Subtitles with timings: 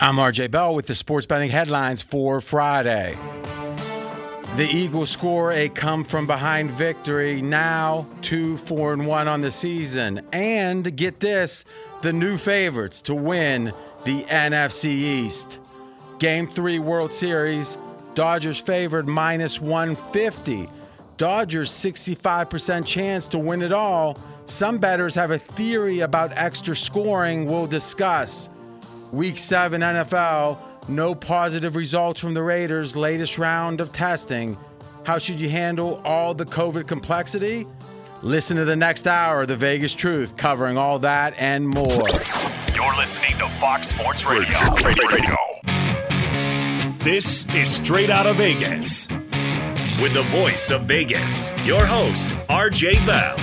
[0.00, 3.16] I'm RJ Bell with the sports betting headlines for Friday.
[4.54, 9.50] The Eagles score a come from behind victory, now 2 4 and 1 on the
[9.50, 10.20] season.
[10.32, 11.64] And get this,
[12.02, 13.72] the new favorites to win
[14.04, 15.58] the NFC East.
[16.20, 17.76] Game 3 World Series,
[18.14, 20.68] Dodgers favored minus 150.
[21.16, 24.16] Dodgers 65% chance to win it all.
[24.46, 28.48] Some bettors have a theory about extra scoring we'll discuss.
[29.12, 30.58] Week 7 NFL,
[30.88, 34.58] no positive results from the Raiders' latest round of testing.
[35.04, 37.66] How should you handle all the COVID complexity?
[38.22, 42.04] Listen to the next hour of the Vegas Truth covering all that and more.
[42.74, 44.58] You're listening to Fox Sports Radio.
[44.84, 45.36] Radio.
[46.98, 49.08] This is Straight Out of Vegas.
[50.02, 53.36] With the voice of Vegas, your host, RJ Bell.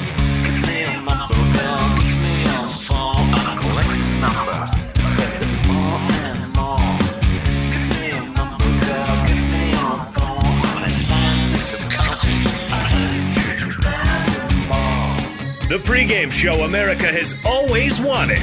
[15.75, 18.39] The pregame show America has always wanted.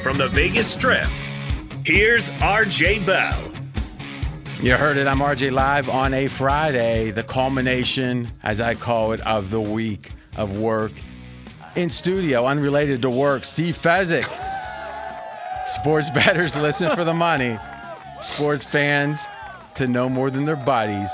[0.00, 1.06] From the Vegas Strip,
[1.84, 3.52] here's RJ Bell.
[4.62, 5.06] You heard it.
[5.06, 10.12] I'm RJ live on a Friday, the culmination, as I call it, of the week
[10.38, 10.92] of work.
[11.76, 14.51] In studio, unrelated to work, Steve Fezzik.
[15.66, 17.58] Sports bettors listen for the money.
[18.20, 19.26] Sports fans
[19.74, 21.10] to know more than their buddies.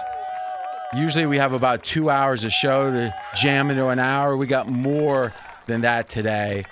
[0.95, 4.37] Usually we have about two hours of show to jam into an hour.
[4.37, 5.35] We got more
[5.67, 6.65] than that today.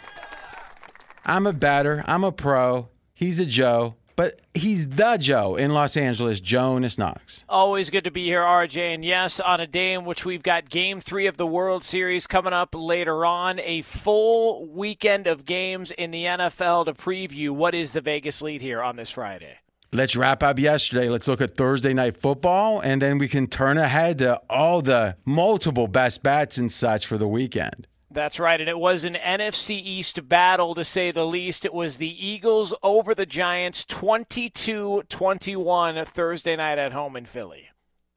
[1.25, 2.03] I'm a batter.
[2.07, 2.89] I'm a pro.
[3.13, 7.45] He's a Joe, but he's the Joe in Los Angeles, Jonas Knox.
[7.49, 8.95] Always good to be here, RJ.
[8.95, 12.27] And yes, on a day in which we've got game three of the World Series
[12.27, 17.51] coming up later on, a full weekend of games in the NFL to preview.
[17.51, 19.59] What is the Vegas lead here on this Friday?
[19.93, 21.09] Let's wrap up yesterday.
[21.09, 25.17] Let's look at Thursday night football, and then we can turn ahead to all the
[25.25, 27.87] multiple best bets and such for the weekend.
[28.17, 31.67] That's right, and it was an NFC East battle to say the least.
[31.67, 37.69] It was the Eagles over the Giants 22 21 Thursday night at home in Philly.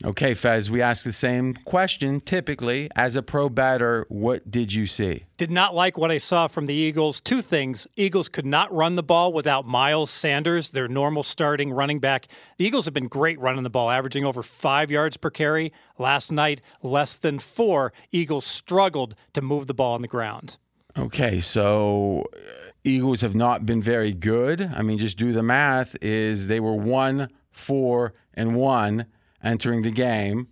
[0.06, 2.90] Okay, Fez, we ask the same question typically.
[2.96, 5.26] As a pro batter, what did you see?
[5.36, 7.20] Did not like what I saw from the Eagles.
[7.20, 7.86] Two things.
[7.98, 12.28] Eagles could not run the ball without Miles Sanders, their normal starting running back.
[12.58, 15.70] The Eagles have been great running the ball, averaging over five yards per carry.
[15.98, 17.92] Last night, less than four.
[18.10, 20.58] Eagles struggled to move the ball on the ground.
[20.98, 24.62] Okay, so uh, Eagles have not been very good.
[24.62, 25.98] I mean, just do the math.
[26.02, 29.06] Is they were one, four, and one
[29.44, 30.48] entering the game.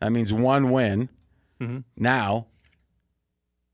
[0.00, 1.08] That means one win.
[1.60, 1.80] Mm-hmm.
[1.96, 2.46] Now,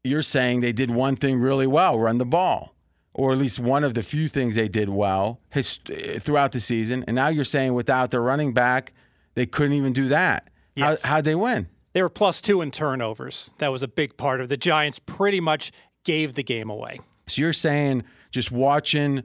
[0.02, 2.74] you're saying they did one thing really well run the ball,
[3.12, 5.78] or at least one of the few things they did well his,
[6.18, 7.04] throughout the season.
[7.06, 8.92] And now you're saying without their running back,
[9.34, 10.48] they couldn't even do that.
[10.74, 11.02] Yes.
[11.02, 11.68] How, how'd they win?
[11.92, 13.54] They were plus two in turnovers.
[13.58, 14.98] That was a big part of the Giants.
[14.98, 15.70] Pretty much
[16.04, 17.00] gave the game away.
[17.28, 19.22] So you're saying just watching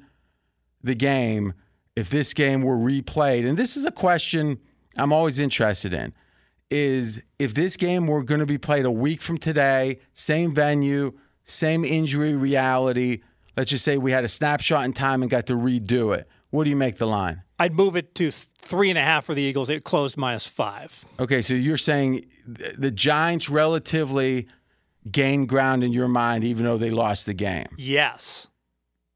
[0.84, 1.54] the game,
[1.96, 4.60] if this game were replayed, and this is a question
[4.98, 6.14] I'm always interested in,
[6.70, 11.18] is if this game were going to be played a week from today, same venue,
[11.44, 13.22] same injury reality,
[13.58, 16.64] let's just say we had a snapshot in time and got to redo it, what
[16.64, 17.44] do you make the line?
[17.60, 19.70] I'd move it to three and a half for the Eagles.
[19.70, 21.06] It closed minus five.
[21.20, 24.48] Okay, so you're saying the Giants relatively
[25.12, 27.68] gained ground in your mind, even though they lost the game.
[27.78, 28.50] Yes.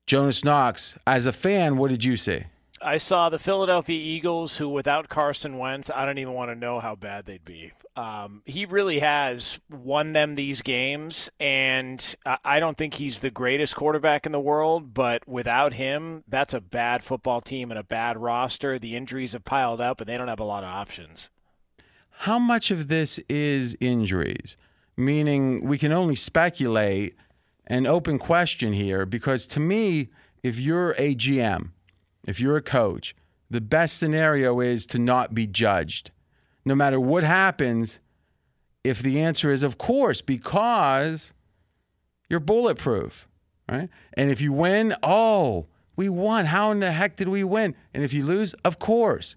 [0.06, 2.44] Jonas Knox, as a fan, what did you see?
[2.84, 6.80] I saw the Philadelphia Eagles, who without Carson Wentz, I don't even want to know
[6.80, 7.72] how bad they'd be.
[7.96, 13.76] Um, he really has won them these games, and I- don't think he's the greatest
[13.76, 18.18] quarterback in the world, but without him, that's a bad football team and a bad
[18.18, 18.78] roster.
[18.80, 21.30] The injuries have piled up, and they don't have a lot of options.
[22.20, 24.58] How much of this is injuries?
[24.96, 27.16] Meaning we can only speculate
[27.68, 30.10] an open question here because to me,
[30.44, 31.72] if you're a GM,
[32.26, 33.16] if you're a coach,
[33.50, 36.12] the best scenario is to not be judged.
[36.66, 38.00] No matter what happens,
[38.84, 41.34] if the answer is of course, because
[42.30, 43.28] you're bulletproof,
[43.70, 43.90] right?
[44.14, 46.46] And if you win, oh, we won.
[46.46, 47.76] How in the heck did we win?
[47.94, 49.36] And if you lose, of course.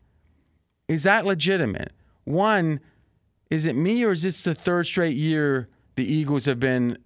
[0.89, 1.93] Is that legitimate?
[2.25, 2.81] One,
[3.51, 6.99] is it me or is this the third straight year the Eagles have been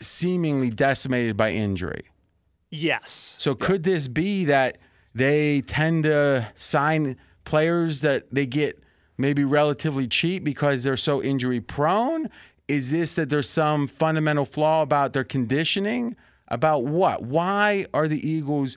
[0.00, 2.04] seemingly decimated by injury?
[2.70, 3.10] Yes.
[3.10, 4.78] So could this be that
[5.14, 8.80] they tend to sign players that they get
[9.18, 12.30] maybe relatively cheap because they're so injury prone?
[12.68, 16.16] Is this that there's some fundamental flaw about their conditioning?
[16.48, 17.22] About what?
[17.22, 18.76] Why are the Eagles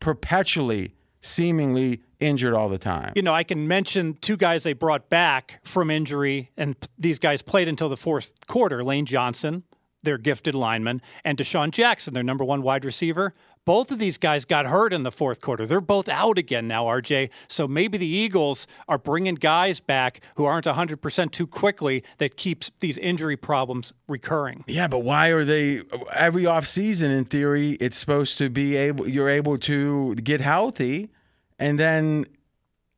[0.00, 3.12] perpetually seemingly injured all the time?
[3.16, 7.40] You know, I can mention two guys they brought back from injury, and these guys
[7.40, 8.84] played until the fourth quarter.
[8.84, 9.62] Lane Johnson,
[10.02, 13.32] their gifted lineman, and DeSean Jackson, their number one wide receiver.
[13.64, 15.64] Both of these guys got hurt in the fourth quarter.
[15.64, 17.30] They're both out again now, RJ.
[17.48, 22.70] So maybe the Eagles are bringing guys back who aren't 100% too quickly that keeps
[22.80, 24.64] these injury problems recurring.
[24.66, 25.82] Yeah, but why are they
[26.12, 31.10] every offseason in theory it's supposed to be able you're able to get healthy
[31.58, 32.26] and then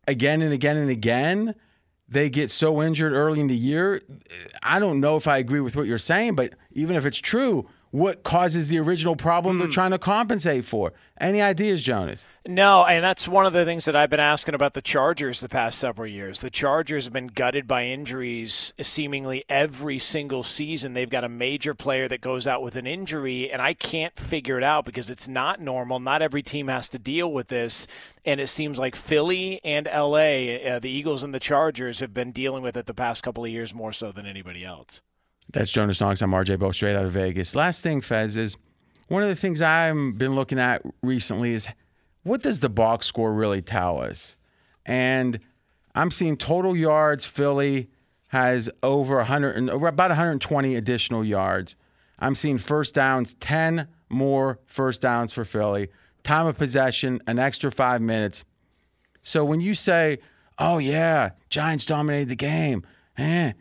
[0.09, 1.55] again and again and again
[2.09, 4.01] they get so injured early in the year.
[4.63, 7.69] I don't know if I agree with what you're saying, but even if it's true,
[7.97, 10.93] what causes the original problem they're trying to compensate for?
[11.19, 12.27] Any ideas, Jonas?
[12.47, 15.49] No, and that's one of the things that I've been asking about the Chargers the
[15.49, 16.41] past several years.
[16.41, 20.93] The Chargers have been gutted by injuries seemingly every single season.
[20.93, 24.59] They've got a major player that goes out with an injury, and I can't figure
[24.59, 25.99] it out because it's not normal.
[25.99, 27.87] Not every team has to deal with this,
[28.27, 32.31] and it seems like Philly and LA, uh, the Eagles and the Chargers, have been
[32.31, 35.01] dealing with it the past couple of years more so than anybody else.
[35.53, 36.23] That's Jonas Knox.
[36.23, 37.55] I'm RJ Bo, straight out of Vegas.
[37.55, 38.57] Last thing, Fez, is
[39.09, 41.69] one of the things I've been looking at recently is
[42.25, 44.37] what does the box score really tell us?
[44.85, 45.39] And
[45.95, 47.25] I'm seeing total yards.
[47.25, 47.89] Philly
[48.29, 51.77] has over 100, and- about 120 additional yards.
[52.19, 55.89] I'm seeing first downs, 10 more first downs for Philly.
[56.25, 58.45] Time of possession, an extra five minutes.
[59.23, 60.19] So when you say,
[60.59, 62.85] "Oh yeah, Giants dominated the game,"
[63.17, 63.53] eh,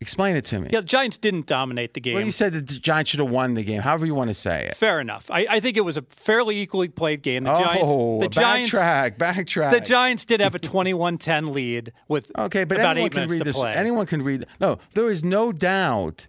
[0.00, 0.68] explain it to me.
[0.72, 2.14] Yeah, the Giants didn't dominate the game.
[2.14, 3.82] Well, you said that the Giants should have won the game.
[3.82, 4.76] However you want to say it.
[4.76, 5.30] Fair enough.
[5.30, 7.44] I, I think it was a fairly equally played game.
[7.44, 9.70] The oh, Giants, the Giants, backtrack, backtrack.
[9.70, 13.32] the Giants did have a 21-10 lead with Okay, but about anyone eight can minutes
[13.32, 13.56] read to this.
[13.56, 13.74] play.
[13.74, 14.46] Anyone can read.
[14.60, 16.26] No, there is no doubt,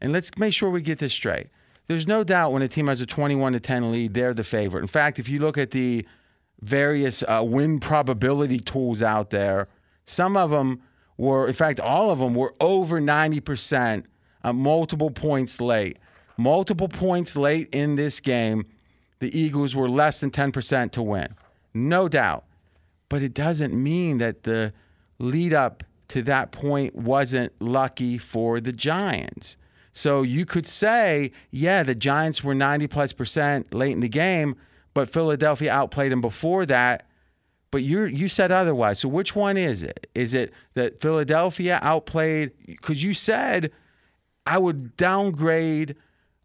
[0.00, 1.48] and let's make sure we get this straight.
[1.86, 4.82] There's no doubt when a team has a 21 to 10 lead, they're the favorite.
[4.82, 6.06] In fact, if you look at the
[6.60, 9.66] various uh, win probability tools out there,
[10.04, 10.82] some of them
[11.20, 14.04] were, in fact, all of them were over 90%
[14.42, 15.98] uh, multiple points late.
[16.38, 18.64] Multiple points late in this game,
[19.18, 21.28] the Eagles were less than 10% to win.
[21.74, 22.46] No doubt.
[23.10, 24.72] But it doesn't mean that the
[25.18, 29.58] lead up to that point wasn't lucky for the Giants.
[29.92, 34.56] So you could say, yeah, the Giants were 90 plus percent late in the game,
[34.94, 37.09] but Philadelphia outplayed them before that.
[37.70, 39.00] But you you said otherwise.
[39.00, 40.08] So which one is it?
[40.14, 42.52] Is it that Philadelphia outplayed?
[42.66, 43.70] Because you said
[44.46, 45.94] I would downgrade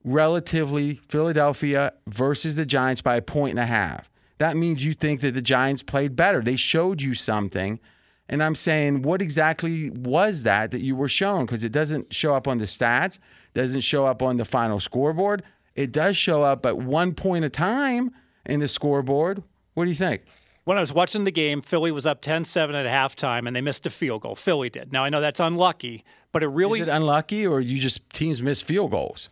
[0.04, 4.10] relatively Philadelphia versus the Giants by a point and a half.
[4.38, 6.42] That means you think that the Giants played better.
[6.42, 7.80] They showed you something.
[8.28, 11.46] And I'm saying, what exactly was that that you were shown?
[11.46, 13.20] Because it doesn't show up on the stats,
[13.54, 15.44] doesn't show up on the final scoreboard.
[15.76, 18.12] It does show up at one point of time
[18.46, 19.44] in the scoreboard.
[19.74, 20.24] What do you think?
[20.66, 23.62] When I was watching the game, Philly was up 10 7 at halftime and they
[23.62, 24.36] missed a field goal.
[24.36, 24.92] Philly did.
[24.92, 26.82] Now, I know that's unlucky, but it really.
[26.82, 29.30] Is it unlucky or you just teams miss field goals?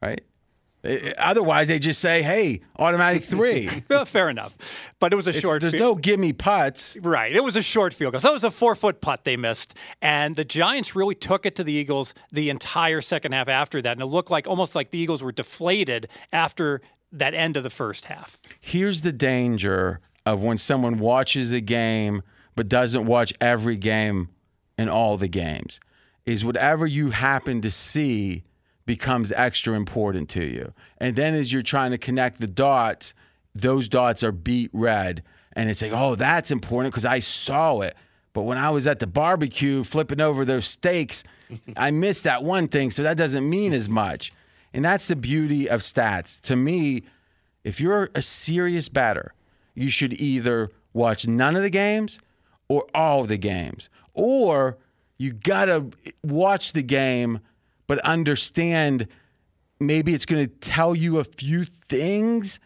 [0.00, 0.22] Right?
[0.84, 3.68] Eh, Otherwise, they just say, "Hey, automatic three.
[3.90, 4.94] Well, fair enough.
[5.00, 5.96] But it was a short It's- short There's field.
[5.96, 6.96] no gimme putts.
[7.02, 7.34] Right.
[7.34, 8.20] It was a short field goal.
[8.20, 9.76] So it was a four foot putt they missed.
[10.00, 13.92] And the Giants really took it to the Eagles the entire second half after that.
[13.92, 16.80] And it looked like almost like the Eagles were deflated after
[17.12, 18.38] that end of the first half.
[18.60, 20.00] Here's the danger
[20.30, 22.22] of when someone watches a game
[22.54, 24.28] but doesn't watch every game
[24.78, 25.80] and all the games.
[26.24, 28.44] Is whatever you happen to see
[28.86, 30.72] becomes extra important to you.
[30.98, 33.14] And then as you're trying to connect the dots,
[33.54, 35.22] those dots are beat red.
[35.54, 37.96] And it's like, oh, that's important because I saw it.
[38.32, 41.24] But when I was at the barbecue flipping over those steaks,
[41.76, 42.92] I missed that one thing.
[42.92, 44.32] So that doesn't mean as much.
[44.72, 46.40] And that's the beauty of stats.
[46.42, 47.02] To me,
[47.64, 49.34] if you're a serious batter,
[49.80, 52.20] you should either watch none of the games
[52.68, 53.88] or all the games.
[54.14, 54.78] Or
[55.18, 55.90] you got to
[56.22, 57.40] watch the game,
[57.86, 59.08] but understand
[59.78, 62.60] maybe it's to tell you a few things.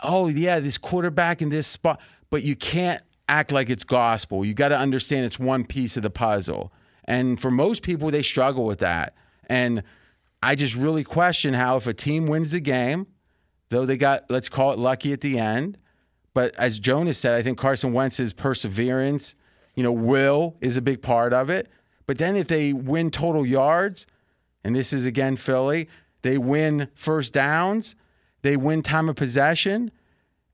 [0.00, 2.00] Oh, yeah, this quarterback in this spot,
[2.30, 4.44] but you can't act like it's gospel.
[4.44, 6.72] You got to understand it's one piece of the puzzle.
[7.04, 9.14] And for most people, they struggle with that.
[9.46, 9.82] And
[10.42, 13.06] I just really question how if a team wins the game,
[13.70, 15.78] though they got, let's call it lucky at the end,
[16.34, 19.34] but as Jonas said, I think Carson Wentz's perseverance,
[19.74, 21.68] you know, will is a big part of it.
[22.06, 24.06] But then if they win total yards,
[24.64, 25.88] and this is again Philly,
[26.22, 27.94] they win first downs,
[28.42, 29.90] they win time of possession,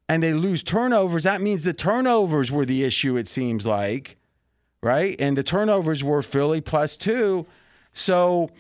[0.09, 1.25] and they lose turnovers.
[1.25, 4.17] That means the turnovers were the issue, it seems like,
[4.83, 5.17] right?
[5.19, 7.47] And the turnovers were Philly plus two.
[7.93, 8.51] So,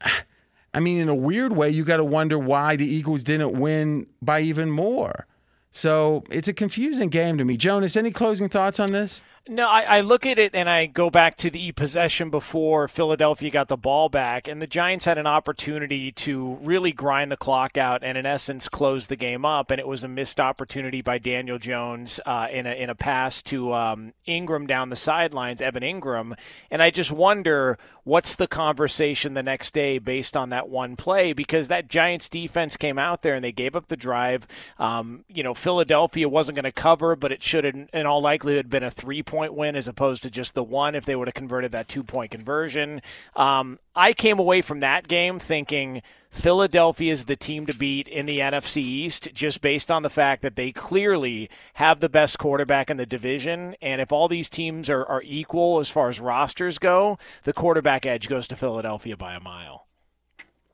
[0.74, 4.06] I mean, in a weird way, you got to wonder why the Eagles didn't win
[4.22, 5.26] by even more.
[5.72, 7.56] So it's a confusing game to me.
[7.56, 9.22] Jonas, any closing thoughts on this?
[9.48, 13.50] No, I, I look at it and I go back to the possession before Philadelphia
[13.50, 17.76] got the ball back, and the Giants had an opportunity to really grind the clock
[17.76, 19.72] out and, in essence, close the game up.
[19.72, 23.42] And it was a missed opportunity by Daniel Jones uh, in a in a pass
[23.42, 26.38] to um, Engram down the sidelines, Evan Engram.
[26.70, 31.32] And I just wonder what's the conversation the next day based on that one play
[31.32, 34.46] because that Giants defense came out there and they gave up the drive.
[34.78, 38.82] Um, you know, Philadelphia wasn't going to cover, but it should in all likelihood, been
[38.82, 41.72] a three point win as opposed to just the one if they would have converted
[41.72, 43.00] that two point conversion.
[43.34, 48.26] Um, I came away from that game thinking Philadelphia is the team to beat in
[48.26, 52.90] the NFC East just based on the fact that they clearly have the best quarterback
[52.90, 53.74] in the division.
[53.80, 58.04] And if all these teams are, are equal as far as rosters go, the quarterback
[58.04, 59.86] edge goes to Philadelphia by a mile.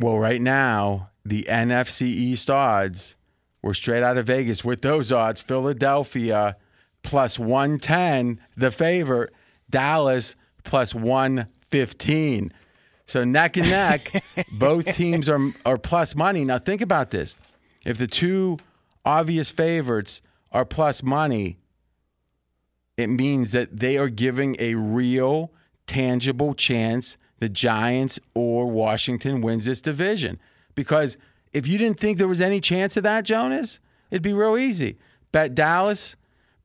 [0.00, 3.15] Well, right now, the NFC East odds
[3.62, 4.65] were straight out of Vegas.
[4.65, 6.57] With those odds, Philadelphia
[7.02, 9.33] plus 110, the favorite,
[9.71, 12.52] Dallas plus 115.
[13.07, 16.45] So neck and neck, both teams are, are plus money.
[16.45, 17.37] Now, think about this.
[17.85, 18.59] If the two
[19.05, 20.21] obvious favorites
[20.52, 21.59] are plus money,
[22.97, 25.52] it means that they are giving a real,
[25.87, 30.40] tangible chance the Giants or Washington wins this division.
[30.75, 31.17] Because
[31.52, 34.99] if you didn't think there was any chance of that, Jonas, it'd be real easy.
[35.33, 36.17] Bet Dallas,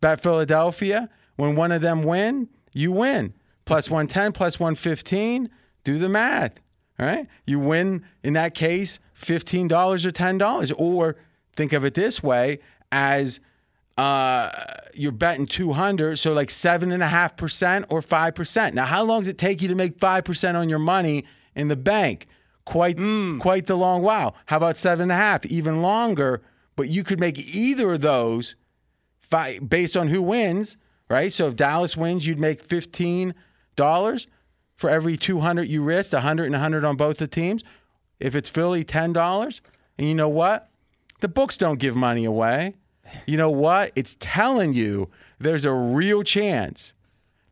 [0.03, 1.09] bet Philadelphia.
[1.37, 3.33] When one of them win, you win.
[3.63, 5.49] Plus 110, plus 115.
[5.85, 6.59] Do the math.
[6.99, 7.25] All right.
[7.47, 9.71] You win in that case $15
[10.05, 10.73] or $10.
[10.77, 11.15] Or
[11.55, 12.59] think of it this way
[12.91, 13.39] as
[13.97, 14.51] uh,
[14.93, 18.73] you're betting 200, so like 7.5% or 5%.
[18.73, 21.23] Now, how long does it take you to make 5% on your money
[21.55, 22.27] in the bank?
[22.65, 22.97] Quite,
[23.39, 24.35] quite the long while.
[24.47, 25.45] How about 7.5?
[25.45, 26.41] Even longer,
[26.75, 28.55] but you could make either of those
[29.33, 30.77] fi- based on who wins,
[31.09, 31.33] right?
[31.33, 33.33] So if Dallas wins, you'd make $15
[34.75, 37.63] for every 200 you risked, 100 and a 100 on both the teams.
[38.19, 39.61] If it's Philly, $10.
[39.97, 40.69] And you know what?
[41.21, 42.75] The books don't give money away.
[43.25, 43.91] You know what?
[43.95, 45.09] It's telling you
[45.39, 46.93] there's a real chance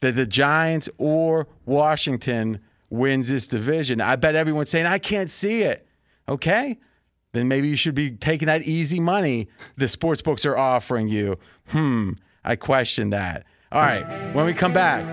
[0.02, 2.60] that the Giants or Washington
[2.92, 4.02] wins this division.
[4.02, 5.88] I bet everyone's saying, I can't see it.
[6.30, 6.78] Okay.
[7.34, 9.48] Then maybe you should be taking that easy money
[9.78, 11.38] the sports books are offering you.
[11.70, 12.14] Hmm.
[12.44, 13.46] I question that.
[13.72, 14.34] All right.
[14.34, 15.06] When we come back,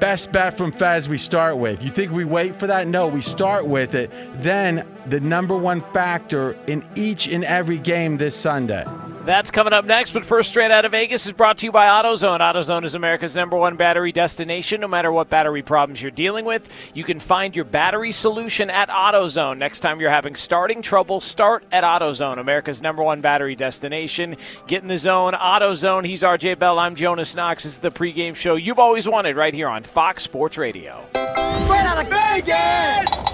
[0.00, 1.82] best bet from Fez we start with.
[1.82, 2.86] You think we wait for that?
[2.86, 4.10] No, we start with it.
[4.42, 8.84] Then the number one factor in each and every game this Sunday.
[9.24, 11.86] That's coming up next, but first, straight out of Vegas is brought to you by
[11.86, 12.40] AutoZone.
[12.40, 14.82] AutoZone is America's number one battery destination.
[14.82, 18.90] No matter what battery problems you're dealing with, you can find your battery solution at
[18.90, 19.56] AutoZone.
[19.56, 24.36] Next time you're having starting trouble, start at AutoZone, America's number one battery destination.
[24.66, 26.04] Get in the zone, AutoZone.
[26.04, 26.78] He's RJ Bell.
[26.78, 27.62] I'm Jonas Knox.
[27.62, 31.02] This is the pregame show you've always wanted right here on Fox Sports Radio.
[31.12, 33.33] Straight out of Vegas!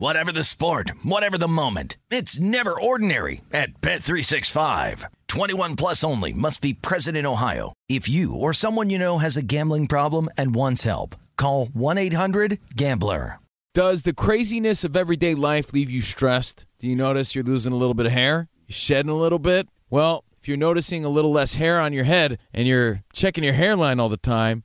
[0.00, 5.04] Whatever the sport, whatever the moment, it's never ordinary at Bet365.
[5.28, 7.74] 21 plus only must be present in Ohio.
[7.86, 13.40] If you or someone you know has a gambling problem and wants help, call 1-800-GAMBLER.
[13.74, 16.64] Does the craziness of everyday life leave you stressed?
[16.78, 18.48] Do you notice you're losing a little bit of hair?
[18.68, 19.68] You're shedding a little bit?
[19.90, 23.52] Well, if you're noticing a little less hair on your head and you're checking your
[23.52, 24.64] hairline all the time,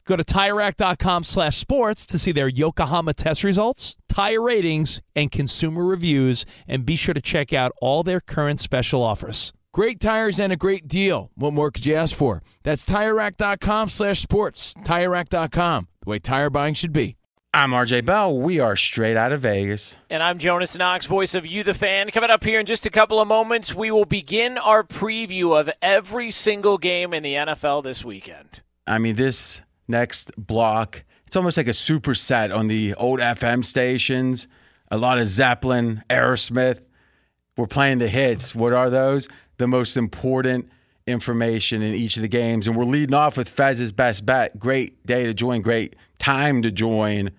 [0.11, 5.85] Go to TireRack.com slash sports to see their Yokohama test results, tire ratings, and consumer
[5.85, 9.53] reviews, and be sure to check out all their current special offers.
[9.73, 11.31] Great tires and a great deal.
[11.35, 12.43] What more could you ask for?
[12.63, 14.73] That's TireRack.com slash sports.
[14.83, 17.15] TireRack.com, the way tire buying should be.
[17.53, 18.37] I'm RJ Bell.
[18.37, 19.95] We are straight out of Vegas.
[20.09, 22.09] And I'm Jonas Knox, voice of You the Fan.
[22.09, 25.71] Coming up here in just a couple of moments, we will begin our preview of
[25.81, 28.61] every single game in the NFL this weekend.
[28.85, 31.03] I mean, this next block.
[31.27, 34.47] It's almost like a superset on the old FM stations.
[34.89, 36.81] A lot of Zeppelin, Aerosmith.
[37.57, 38.53] We're playing the hits.
[38.53, 39.27] What are those?
[39.57, 40.69] The most important
[41.07, 42.67] information in each of the games.
[42.67, 44.57] And we're leading off with Fez's best bet.
[44.59, 47.31] Great day to join, great time to join.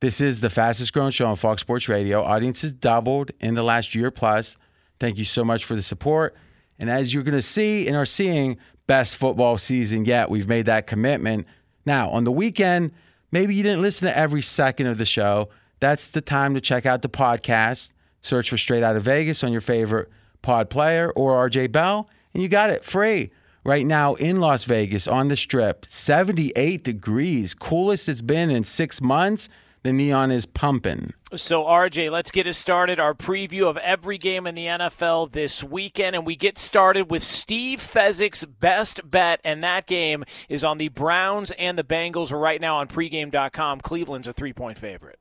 [0.00, 2.22] This is the fastest growing show on Fox Sports Radio.
[2.22, 4.56] Audience has doubled in the last year plus.
[4.98, 6.34] Thank you so much for the support.
[6.78, 8.56] And as you're going to see and are seeing,
[8.90, 10.30] best football season yet.
[10.30, 11.46] We've made that commitment.
[11.86, 12.90] Now, on the weekend,
[13.30, 15.48] maybe you didn't listen to every second of the show.
[15.78, 17.92] That's the time to check out the podcast.
[18.20, 20.10] Search for Straight Out of Vegas on your favorite
[20.42, 23.30] pod player or RJ Bell, and you got it free
[23.62, 29.00] right now in Las Vegas on the strip, 78 degrees, coolest it's been in six
[29.00, 29.48] months.
[29.82, 31.14] The neon is pumping.
[31.34, 33.00] So, RJ, let's get us started.
[33.00, 36.14] Our preview of every game in the NFL this weekend.
[36.14, 39.40] And we get started with Steve Fezzik's best bet.
[39.42, 42.30] And that game is on the Browns and the Bengals.
[42.30, 43.80] right now on pregame.com.
[43.80, 45.18] Cleveland's a three point favorite.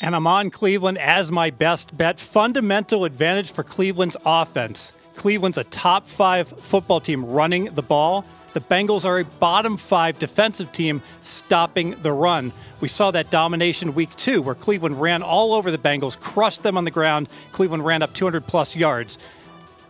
[0.00, 2.20] And I'm on Cleveland as my best bet.
[2.20, 4.94] Fundamental advantage for Cleveland's offense.
[5.14, 8.24] Cleveland's a top five football team running the ball.
[8.52, 12.52] The Bengals are a bottom five defensive team stopping the run.
[12.80, 16.76] We saw that domination week two, where Cleveland ran all over the Bengals, crushed them
[16.76, 17.28] on the ground.
[17.52, 19.18] Cleveland ran up 200 plus yards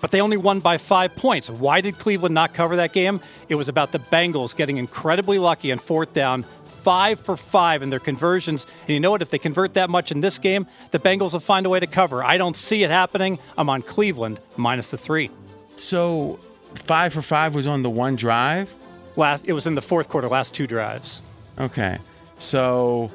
[0.03, 1.49] but they only won by five points.
[1.49, 3.21] Why did Cleveland not cover that game?
[3.49, 7.89] It was about the Bengals getting incredibly lucky on fourth down, five for five in
[7.89, 8.67] their conversions.
[8.83, 9.23] And you know what?
[9.23, 11.87] If they convert that much in this game, the Bengals will find a way to
[11.87, 12.23] cover.
[12.23, 13.39] I don't see it happening.
[13.57, 15.31] I'm on Cleveland minus the three.
[15.77, 16.41] So
[16.75, 18.75] five for five was on the one drive?
[19.17, 21.23] Last it was in the fourth quarter, last two drives.
[21.59, 21.99] Okay.
[22.39, 23.11] So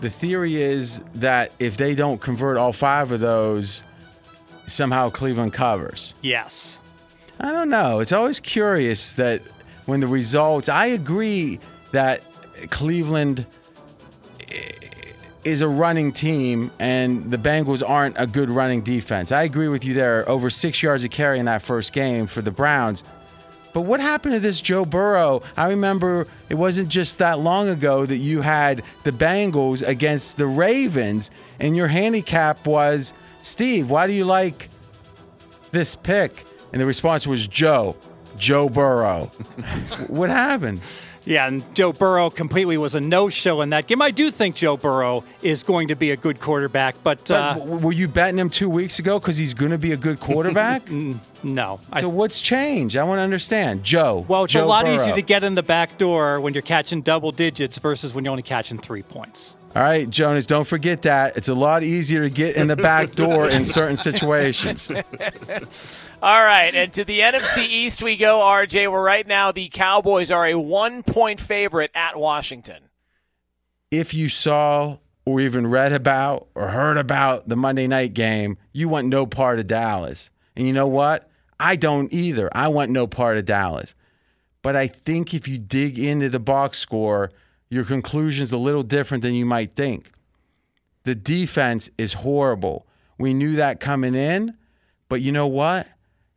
[0.00, 3.84] the theory is that if they don't convert all five of those,
[4.66, 6.14] somehow Cleveland covers.
[6.22, 6.80] Yes.
[7.38, 8.00] I don't know.
[8.00, 9.42] It's always curious that
[9.86, 11.60] when the results, I agree
[11.92, 12.22] that
[12.70, 13.46] Cleveland
[15.44, 19.32] is a running team and the Bengals aren't a good running defense.
[19.32, 20.28] I agree with you there.
[20.28, 23.02] Over six yards of carry in that first game for the Browns.
[23.72, 25.42] But what happened to this Joe Burrow?
[25.56, 30.46] I remember it wasn't just that long ago that you had the Bengals against the
[30.46, 34.68] Ravens, and your handicap was Steve, why do you like
[35.72, 36.44] this pick?
[36.72, 37.96] And the response was Joe,
[38.36, 39.26] Joe Burrow.
[40.08, 40.82] what happened?
[41.24, 44.02] Yeah, and Joe Burrow completely was a no-show in that game.
[44.02, 47.66] I do think Joe Burrow is going to be a good quarterback, but, uh, but
[47.66, 50.82] were you betting him two weeks ago because he's going to be a good quarterback?
[51.42, 51.80] no.
[52.00, 52.96] So what's changed?
[52.96, 54.24] I want to understand, Joe.
[54.26, 54.96] Well, it's Joe a lot Burrow.
[54.96, 58.32] easier to get in the back door when you're catching double digits versus when you're
[58.32, 59.56] only catching three points.
[59.74, 61.38] All right, Jonas, don't forget that.
[61.38, 64.90] It's a lot easier to get in the back door in certain situations.
[66.22, 70.30] All right, and to the NFC East we go, RJ, where right now the Cowboys
[70.30, 72.82] are a one point favorite at Washington.
[73.90, 78.90] If you saw or even read about or heard about the Monday night game, you
[78.90, 80.28] want no part of Dallas.
[80.54, 81.30] And you know what?
[81.58, 82.50] I don't either.
[82.52, 83.94] I want no part of Dallas.
[84.60, 87.32] But I think if you dig into the box score,
[87.72, 90.12] your conclusion's a little different than you might think.
[91.04, 92.86] The defense is horrible.
[93.16, 94.58] We knew that coming in,
[95.08, 95.88] but you know what?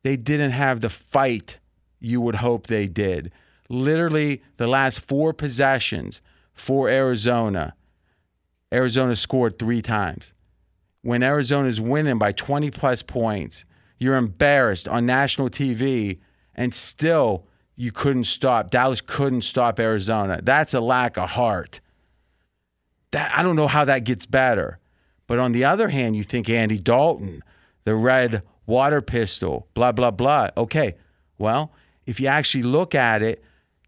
[0.04, 1.58] They didn't have the fight
[2.00, 3.34] you would hope they did.
[3.68, 6.22] Literally, the last four possessions
[6.54, 7.76] for Arizona,
[8.72, 10.34] Arizona scored three times.
[11.02, 13.66] When Arizona's winning by 20 plus points,
[14.00, 16.20] you're embarrassed on national TV,
[16.56, 18.70] and still you couldn't stop.
[18.72, 20.40] Dallas couldn't stop Arizona.
[20.42, 21.82] That's a lack of heart.
[23.12, 24.80] That I don't know how that gets better.
[25.28, 27.42] But on the other hand, you think Andy Dalton,
[27.84, 30.50] the red water pistol, blah blah blah.
[30.56, 30.96] Okay.
[31.38, 31.72] Well,
[32.06, 33.44] if you actually look at it,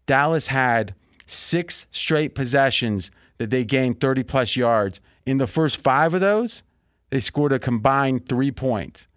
[0.06, 0.94] Dallas had
[1.26, 5.00] six straight possessions that they gained 30 plus yards.
[5.24, 6.62] In the first 5 of those,
[7.10, 9.07] they scored a combined 3 points.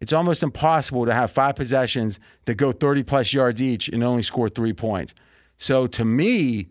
[0.00, 4.22] It's almost impossible to have five possessions that go 30 plus yards each and only
[4.22, 5.14] score three points.
[5.56, 6.68] So to me,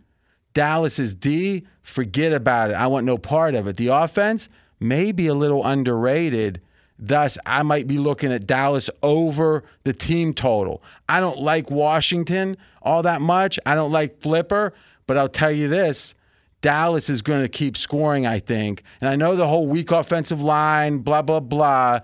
[0.53, 2.73] Dallas's D, forget about it.
[2.73, 3.77] I want no part of it.
[3.77, 4.47] The offense
[4.79, 6.61] may be a little underrated.
[6.97, 10.81] Thus, I might be looking at Dallas over the team total.
[11.09, 13.59] I don't like Washington all that much.
[13.65, 14.73] I don't like Flipper,
[15.07, 16.15] but I'll tell you this
[16.61, 18.83] Dallas is going to keep scoring, I think.
[19.01, 21.99] And I know the whole weak offensive line, blah, blah, blah.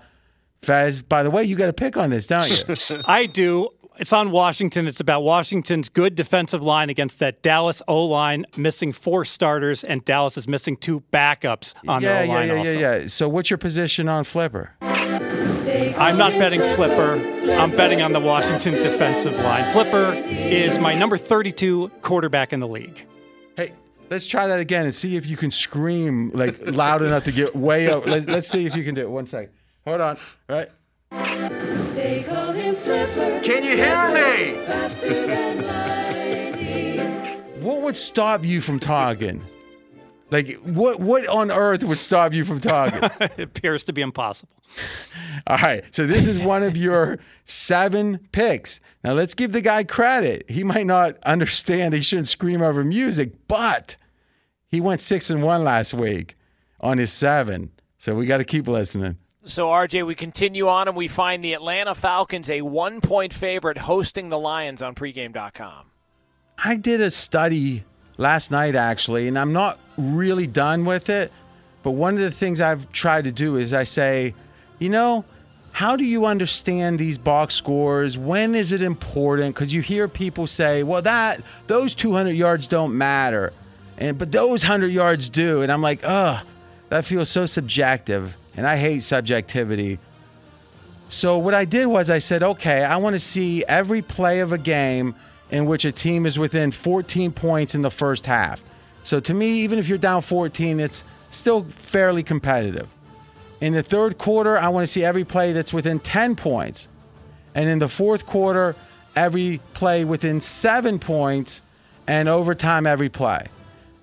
[0.62, 2.98] Fez, by the way, you got a pick on this, don't you?
[3.08, 3.68] I do.
[3.98, 4.86] It's on Washington.
[4.86, 10.04] It's about Washington's good defensive line against that Dallas O line missing four starters, and
[10.04, 12.46] Dallas is missing two backups on yeah, their O line.
[12.46, 12.78] Yeah, yeah, also.
[12.78, 13.06] yeah, yeah.
[13.08, 14.70] So, what's your position on Flipper?
[14.80, 17.14] I'm not betting Flipper.
[17.52, 19.70] I'm betting on the Washington defensive line.
[19.72, 23.04] Flipper is my number 32 quarterback in the league.
[23.56, 23.72] Hey,
[24.10, 27.54] let's try that again and see if you can scream like loud enough to get
[27.54, 28.06] way up.
[28.06, 29.10] Let's see if you can do it.
[29.10, 29.52] One second.
[29.84, 30.16] Hold on.
[30.48, 30.68] All right.
[31.94, 33.40] They call him Flipper.
[33.42, 34.64] Can you hear me?
[34.64, 37.62] Faster than lightning.
[37.62, 39.44] What would stop you from talking?
[40.30, 41.00] Like what?
[41.00, 43.00] What on earth would stop you from talking?
[43.20, 44.54] it appears to be impossible.
[45.46, 45.84] All right.
[45.94, 48.80] So this is one of your seven picks.
[49.04, 50.48] Now let's give the guy credit.
[50.48, 51.92] He might not understand.
[51.92, 53.96] He shouldn't scream over music, but
[54.66, 56.36] he went six and one last week
[56.80, 57.70] on his seven.
[57.98, 59.18] So we got to keep listening.
[59.44, 63.76] So, RJ, we continue on and we find the Atlanta Falcons a one point favorite
[63.76, 65.86] hosting the Lions on pregame.com.
[66.64, 67.82] I did a study
[68.18, 71.32] last night, actually, and I'm not really done with it.
[71.82, 74.34] But one of the things I've tried to do is I say,
[74.78, 75.24] you know,
[75.72, 78.16] how do you understand these box scores?
[78.16, 79.54] When is it important?
[79.54, 83.52] Because you hear people say, well, that those 200 yards don't matter,
[83.98, 85.62] and but those 100 yards do.
[85.62, 86.44] And I'm like, ugh,
[86.90, 89.98] that feels so subjective, and I hate subjectivity.
[91.08, 94.52] So what I did was I said, okay, I want to see every play of
[94.52, 95.14] a game
[95.50, 98.62] in which a team is within 14 points in the first half.
[99.02, 102.88] So to me, even if you're down 14, it's still fairly competitive.
[103.60, 106.88] In the third quarter, I want to see every play that's within 10 points.
[107.54, 108.74] And in the fourth quarter,
[109.14, 111.62] every play within seven points,
[112.06, 113.46] and overtime, every play.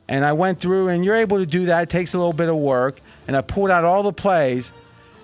[0.08, 1.84] And I went through, and you're able to do that.
[1.84, 3.02] It takes a little bit of work.
[3.30, 4.72] And I pulled out all the plays,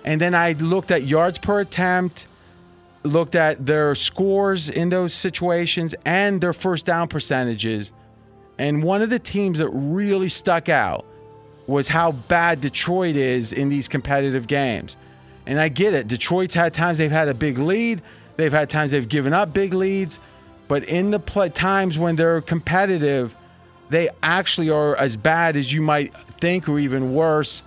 [0.04, 2.28] and then I looked at yards per attempt,
[3.02, 7.90] looked at their scores in those situations, and their first down percentages.
[8.58, 11.04] And one of the teams that really stuck out
[11.66, 14.96] was how bad Detroit is in these competitive games.
[15.44, 16.06] And I get it.
[16.06, 18.02] Detroit's had times they've had a big lead,
[18.36, 20.20] they've had times they've given up big leads,
[20.68, 21.18] but in the
[21.52, 23.34] times when they're competitive,
[23.90, 27.64] they actually are as bad as you might think or even worse.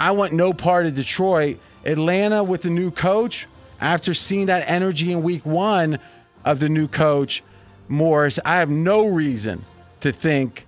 [0.00, 1.58] I want no part of Detroit.
[1.84, 3.46] Atlanta with the new coach,
[3.80, 5.98] after seeing that energy in week one
[6.44, 7.42] of the new coach,
[7.88, 9.64] Morris, I have no reason
[10.00, 10.66] to think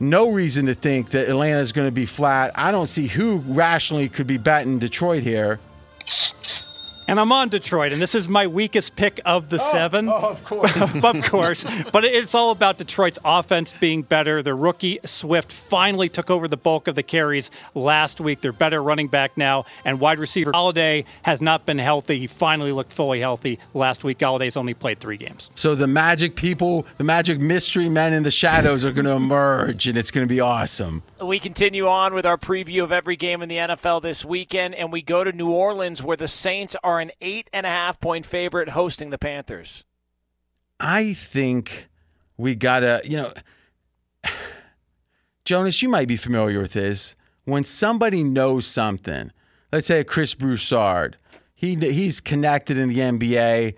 [0.00, 2.52] no reason to think that Atlanta is going to be flat.
[2.54, 5.58] I don't see who rationally could be betting Detroit here.
[7.08, 10.10] And I'm on Detroit, and this is my weakest pick of the oh, seven.
[10.10, 10.76] Oh, of course.
[11.02, 11.84] of course.
[11.90, 14.42] But it's all about Detroit's offense being better.
[14.42, 18.42] The rookie Swift finally took over the bulk of the carries last week.
[18.42, 22.18] They're better running back now, and wide receiver Golladay has not been healthy.
[22.18, 24.18] He finally looked fully healthy last week.
[24.18, 25.50] Golladay's only played three games.
[25.54, 29.86] So the magic people, the magic mystery men in the shadows are going to emerge,
[29.86, 31.02] and it's going to be awesome.
[31.20, 34.92] We continue on with our preview of every game in the NFL this weekend, and
[34.92, 38.24] we go to New Orleans where the Saints are an eight and a half point
[38.24, 39.84] favorite hosting the Panthers.
[40.78, 41.88] I think
[42.36, 43.32] we got to, you know,
[45.44, 47.16] Jonas, you might be familiar with this.
[47.44, 49.32] When somebody knows something,
[49.72, 51.16] let's say a Chris Broussard,
[51.54, 53.74] he, he's connected in the NBA.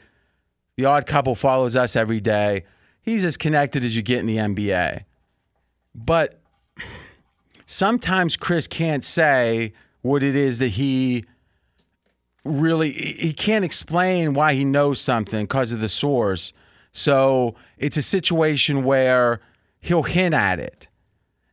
[0.76, 2.64] The odd couple follows us every day.
[3.00, 5.04] He's as connected as you get in the NBA.
[5.94, 6.39] But
[7.70, 11.24] sometimes Chris can't say what it is that he
[12.44, 16.52] really he can't explain why he knows something because of the source.
[16.90, 19.40] So it's a situation where
[19.80, 20.88] he'll hint at it.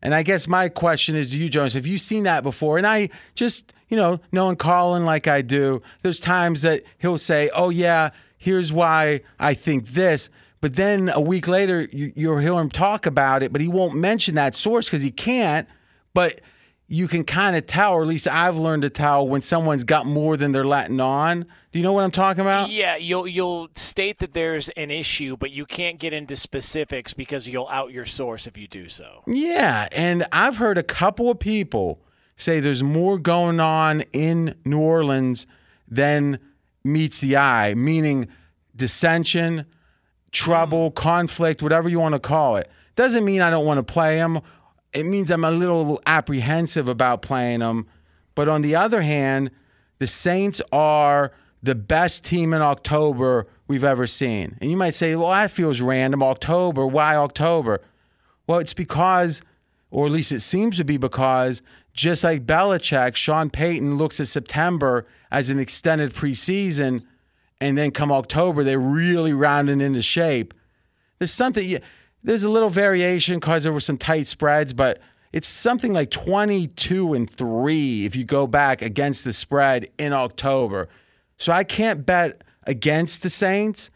[0.01, 2.77] And I guess my question is to you, Jonas, have you seen that before?
[2.77, 7.49] And I just, you know, knowing Colin like I do, there's times that he'll say,
[7.53, 10.29] oh, yeah, here's why I think this.
[10.61, 13.95] But then a week later, you, you'll hear him talk about it, but he won't
[13.95, 15.67] mention that source because he can't.
[16.17, 16.41] But
[16.87, 20.07] you can kind of tell, or at least I've learned to tell when someone's got
[20.07, 21.41] more than they're letting on.
[21.43, 22.71] Do you know what I'm talking about?
[22.71, 27.47] Yeah, you'll you'll state that there's an issue, but you can't get into specifics because
[27.47, 29.21] you'll out your source if you do so.
[29.27, 32.01] Yeah, and I've heard a couple of people
[32.35, 35.45] say there's more going on in New Orleans
[35.87, 36.39] than
[36.83, 38.27] meets the eye, meaning
[38.75, 39.67] dissension,
[40.31, 40.97] trouble, mm-hmm.
[40.97, 42.71] conflict, whatever you want to call it.
[42.95, 44.39] Doesn't mean I don't want to play them.
[44.93, 47.87] It means I'm a little apprehensive about playing them.
[48.35, 49.51] But on the other hand,
[49.99, 51.31] the Saints are
[51.63, 54.57] the best team in October we've ever seen.
[54.61, 56.23] And you might say, well, that feels random.
[56.23, 57.81] October, why October?
[58.45, 59.41] Well, it's because,
[59.91, 61.61] or at least it seems to be because,
[61.93, 67.03] just like Belichick, Sean Payton looks at September as an extended preseason,
[67.59, 70.53] and then come October, they're really rounding into shape.
[71.17, 71.79] There's something,
[72.23, 74.99] there's a little variation because there were some tight spreads, but
[75.31, 80.89] it's something like 22 and 3 if you go back against the spread in October.
[81.37, 83.89] So I can't bet against the Saints,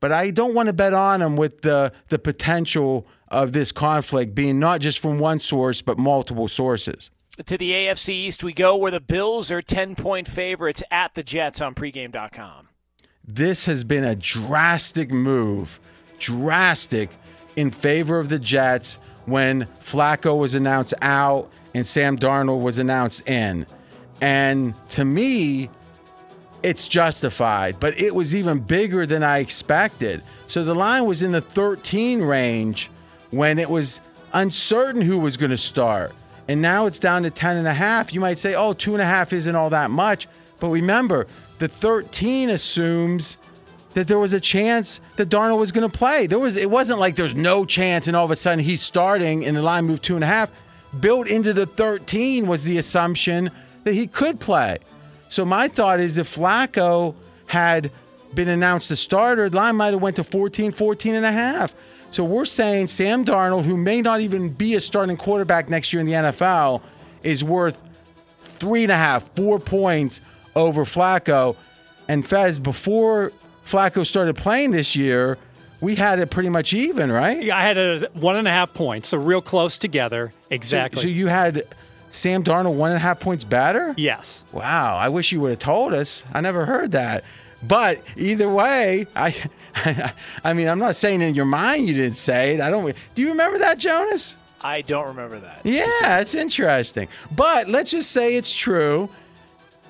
[0.00, 4.34] but I don't want to bet on them with the the potential of this conflict
[4.34, 7.10] being not just from one source but multiple sources.
[7.44, 11.22] To the AFC East we go where the Bills are 10 point favorites at the
[11.22, 12.68] Jets on pregame.com.
[13.22, 15.80] This has been a drastic move,
[16.18, 17.10] drastic
[17.56, 23.28] in favor of the Jets when Flacco was announced out and Sam Darnold was announced
[23.28, 23.66] in.
[24.20, 25.68] And to me,
[26.62, 30.22] it's justified, but it was even bigger than I expected.
[30.46, 32.90] So the line was in the 13 range
[33.30, 34.00] when it was
[34.32, 36.12] uncertain who was going to start.
[36.48, 38.12] And now it's down to 10 and a half.
[38.14, 40.28] You might say, oh, two and a half isn't all that much.
[40.60, 41.26] But remember,
[41.58, 43.36] the 13 assumes
[43.96, 46.26] that there was a chance that Darnold was going to play.
[46.26, 46.54] There was.
[46.54, 49.62] It wasn't like there's no chance, and all of a sudden he's starting, and the
[49.62, 50.50] line moved two and a half.
[51.00, 53.50] Built into the 13 was the assumption
[53.84, 54.76] that he could play.
[55.30, 57.14] So my thought is if Flacco
[57.46, 57.90] had
[58.34, 61.74] been announced a starter, the line might have went to 14, 14 and a half.
[62.10, 66.00] So we're saying Sam Darnold, who may not even be a starting quarterback next year
[66.00, 66.82] in the NFL,
[67.22, 67.82] is worth
[68.40, 70.20] three and a half, four points
[70.54, 71.56] over Flacco.
[72.08, 73.32] And Fez, before
[73.66, 75.38] Flacco started playing this year,
[75.80, 77.42] we had it pretty much even, right?
[77.42, 80.32] Yeah, I had a one and a half points, so real close together.
[80.50, 81.02] Exactly.
[81.02, 81.64] So, so you had
[82.10, 83.94] Sam Darnold one and a half points better?
[83.96, 84.44] yes.
[84.52, 86.24] Wow, I wish you would have told us.
[86.32, 87.24] I never heard that.
[87.62, 89.34] But either way, I,
[90.44, 92.60] I, mean, I'm not saying in your mind you didn't say it.
[92.60, 92.94] I don't.
[93.14, 94.36] Do you remember that, Jonas?
[94.60, 95.60] I don't remember that.
[95.64, 97.08] Yeah, it's interesting.
[97.34, 99.10] But let's just say it's true.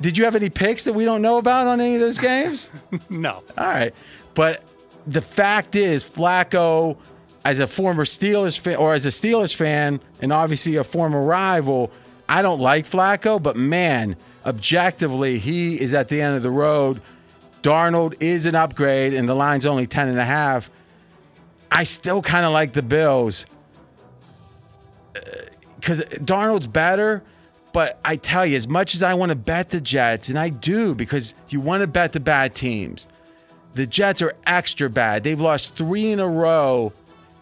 [0.00, 2.68] Did you have any picks that we don't know about on any of those games?
[3.10, 3.42] No.
[3.56, 3.94] All right.
[4.34, 4.62] But
[5.06, 6.96] the fact is, Flacco,
[7.44, 11.90] as a former Steelers fan, or as a Steelers fan, and obviously a former rival,
[12.28, 17.00] I don't like Flacco, but man, objectively, he is at the end of the road.
[17.62, 20.70] Darnold is an upgrade, and the line's only 10 and a half.
[21.70, 23.46] I still kind of like the Bills
[25.14, 25.20] uh,
[25.78, 27.22] because Darnold's better.
[27.76, 30.48] But I tell you, as much as I want to bet the Jets, and I
[30.48, 33.06] do because you want to bet the bad teams,
[33.74, 35.24] the Jets are extra bad.
[35.24, 36.94] They've lost three in a row,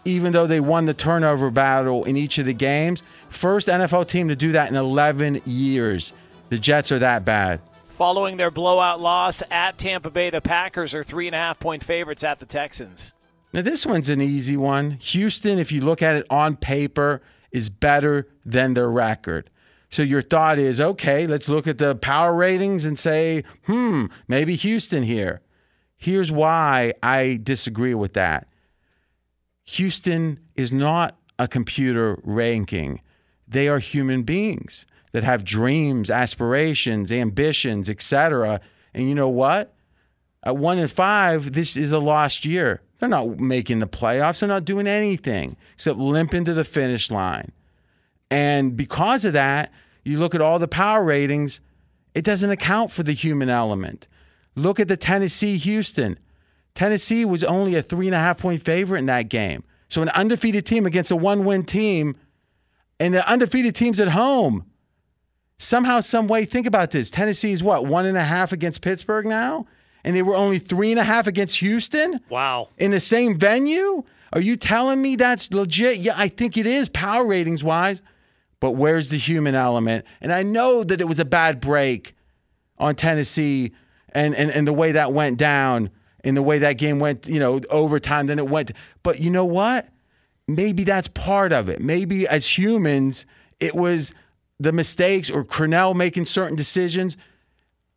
[0.05, 3.05] even though they won the turnover battle in each of the games.
[3.29, 6.13] First NFL team to do that in 11 years.
[6.49, 7.61] The Jets are that bad.
[7.91, 11.85] Following their blowout loss at Tampa Bay, the Packers are three and a half point
[11.85, 13.15] favorites at the Texans.
[13.53, 14.99] Now, this one's an easy one.
[15.01, 19.49] Houston, if you look at it on paper, is better than their record.
[19.91, 24.57] So your thought is, okay, let's look at the power ratings and say, hmm, maybe
[24.57, 25.41] Houston here.
[25.97, 28.49] Here's why I disagree with that.
[29.65, 33.01] Houston is not a computer ranking.
[33.49, 38.61] They are human beings that have dreams, aspirations, ambitions, etc.
[38.93, 39.75] And you know what?
[40.43, 42.83] At one and five, this is a lost year.
[42.99, 44.41] They're not making the playoffs.
[44.41, 47.53] They're not doing anything except limp into the finish line.
[48.35, 49.71] And because of that,
[50.05, 51.61] you look at all the power ratings,
[52.17, 54.09] it doesn't account for the human element.
[54.57, 56.19] Look at the Tennessee Houston.
[56.75, 59.63] Tennessee was only a three and a half point favorite in that game.
[59.89, 62.17] So an undefeated team against a one win team,
[62.99, 64.67] and the undefeated team's at home.
[65.59, 67.11] Somehow, some way, think about this.
[67.11, 69.65] Tennessee is what, one and a half against Pittsburgh now?
[70.03, 72.19] And they were only three and a half against Houston?
[72.29, 72.71] Wow.
[72.79, 74.03] in the same venue?
[74.33, 75.99] Are you telling me that's legit?
[75.99, 78.03] Yeah, I think it is power ratings wise.
[78.65, 80.07] But where's the human element?
[80.23, 82.17] And I know that it was a bad break
[82.79, 83.73] on Tennessee
[84.09, 85.91] and, and, and the way that went down
[86.25, 88.73] and the way that game went, you know, overtime, then it went.
[89.03, 89.91] But you know what?
[90.49, 91.83] Maybe that's part of it.
[91.83, 93.27] Maybe as humans,
[93.61, 94.15] it was
[94.59, 97.19] the mistakes or Crennel making certain decisions.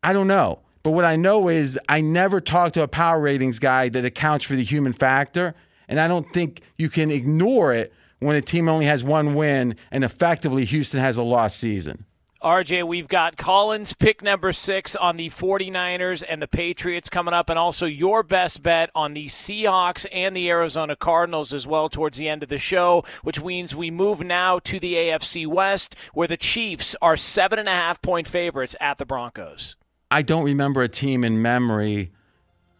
[0.02, 0.58] I don't know.
[0.82, 4.44] But what I know is I never talked to a power ratings guy that accounts
[4.44, 5.54] for the human factor.
[5.88, 9.76] And I don't think you can ignore it when a team only has one win
[9.90, 12.04] and effectively Houston has a lost season.
[12.42, 17.50] RJ, we've got Colin's pick number six on the 49ers and the Patriots coming up,
[17.50, 22.16] and also your best bet on the Seahawks and the Arizona Cardinals as well towards
[22.16, 26.28] the end of the show, which means we move now to the AFC West, where
[26.28, 29.74] the Chiefs are seven and a half point favorites at the Broncos.
[30.08, 32.12] I don't remember a team in memory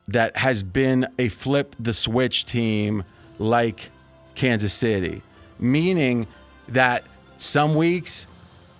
[0.06, 3.02] that has been a flip the switch team
[3.40, 3.90] like
[4.36, 5.20] Kansas City,
[5.58, 6.26] meaning
[6.68, 7.04] that
[7.38, 8.26] some weeks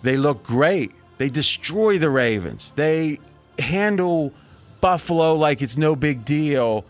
[0.03, 0.93] they look great.
[1.19, 2.73] They destroy the Ravens.
[2.73, 3.19] They
[3.59, 4.33] handle
[4.81, 6.85] Buffalo like it's no big deal,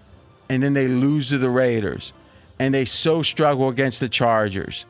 [0.49, 2.13] and then they lose to the Raiders.
[2.59, 4.85] And they so struggle against the Chargers.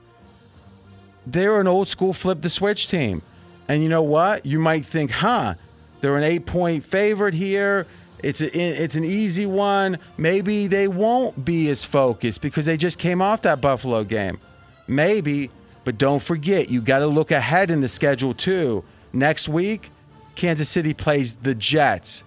[1.26, 3.22] They're an old school flip the switch team.
[3.68, 4.46] And you know what?
[4.46, 5.54] You might think, huh,
[6.00, 7.86] they're an eight point favorite here.
[8.20, 9.98] It's, a, it's an easy one.
[10.16, 14.40] Maybe they won't be as focused because they just came off that Buffalo game.
[14.88, 15.50] Maybe,
[15.84, 18.82] but don't forget, you got to look ahead in the schedule too.
[19.12, 19.90] Next week,
[20.34, 22.24] Kansas City plays the Jets.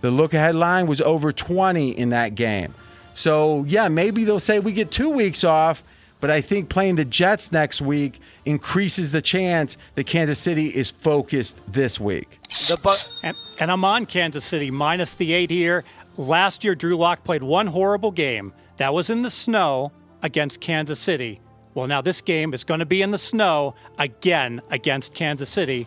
[0.00, 2.74] The look ahead line was over 20 in that game.
[3.14, 5.82] So, yeah, maybe they'll say we get two weeks off,
[6.20, 10.90] but I think playing the Jets next week increases the chance that Kansas City is
[10.90, 12.38] focused this week.
[12.68, 15.84] The Bu- And, and I'm on Kansas City minus the eight here.
[16.16, 18.52] Last year, Drew Lock played one horrible game.
[18.78, 19.92] That was in the snow
[20.22, 21.40] against Kansas City.
[21.74, 25.86] Well, now this game is going to be in the snow again against Kansas City.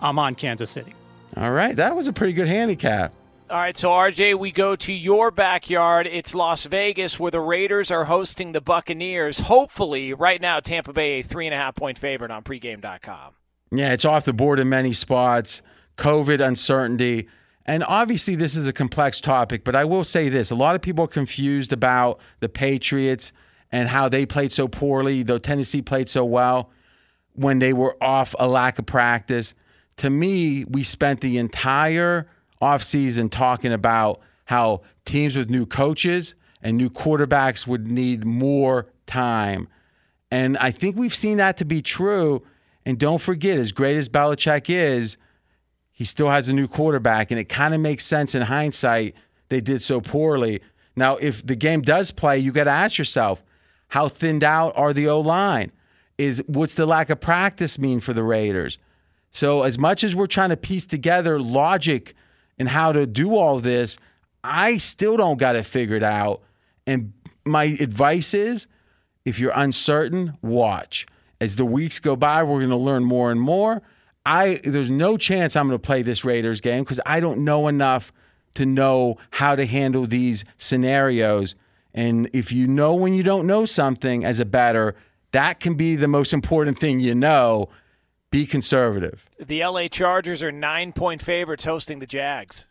[0.00, 0.94] I'm on Kansas City.
[1.36, 3.12] All right, that was a pretty good handicap.
[3.50, 6.06] All right, so RJ, we go to your backyard.
[6.06, 9.38] It's Las Vegas, where the Raiders are hosting the Buccaneers.
[9.38, 13.34] Hopefully, right now, Tampa Bay a three and a half point favorite on pregame.com.
[13.70, 15.62] Yeah, it's off the board in many spots.
[15.96, 17.28] COVID uncertainty.
[17.66, 20.82] And obviously, this is a complex topic, but I will say this a lot of
[20.82, 23.32] people are confused about the Patriots
[23.74, 26.70] and how they played so poorly, though Tennessee played so well
[27.32, 29.52] when they were off a lack of practice.
[29.96, 32.28] To me, we spent the entire
[32.62, 39.66] offseason talking about how teams with new coaches and new quarterbacks would need more time.
[40.30, 42.44] And I think we've seen that to be true.
[42.86, 45.16] And don't forget, as great as Belichick is,
[45.90, 49.16] he still has a new quarterback, and it kind of makes sense in hindsight
[49.48, 50.60] they did so poorly.
[50.94, 53.42] Now, if the game does play, you got to ask yourself,
[53.88, 55.72] how thinned out are the O line?
[56.16, 58.78] Is what's the lack of practice mean for the Raiders?
[59.32, 62.14] So, as much as we're trying to piece together logic
[62.56, 63.98] and how to do all this,
[64.44, 66.40] I still don't got it figured out.
[66.86, 67.12] And
[67.44, 68.68] my advice is,
[69.24, 71.06] if you're uncertain, watch.
[71.40, 73.82] As the weeks go by, we're going to learn more and more.
[74.26, 77.68] I there's no chance I'm going to play this Raiders game because I don't know
[77.68, 78.12] enough
[78.54, 81.54] to know how to handle these scenarios.
[81.94, 84.96] And if you know when you don't know something as a batter,
[85.32, 87.68] that can be the most important thing you know.
[88.30, 89.28] Be conservative.
[89.38, 92.66] The LA Chargers are nine point favorites hosting the Jags.